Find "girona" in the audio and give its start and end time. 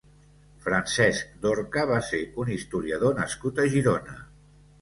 3.75-4.19